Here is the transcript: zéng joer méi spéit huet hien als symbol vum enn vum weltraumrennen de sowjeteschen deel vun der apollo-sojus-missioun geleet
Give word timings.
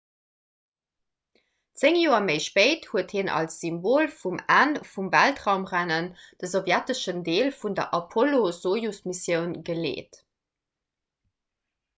zéng 1.81 1.97
joer 2.03 2.23
méi 2.29 2.37
spéit 2.45 2.87
huet 2.93 3.13
hien 3.17 3.29
als 3.41 3.59
symbol 3.65 4.09
vum 4.23 4.41
enn 4.57 4.73
vum 4.93 5.11
weltraumrennen 5.17 6.09
de 6.45 6.51
sowjeteschen 6.55 7.23
deel 7.29 7.53
vun 7.61 7.79
der 7.83 7.89
apollo-sojus-missioun 8.01 9.57
geleet 9.71 10.23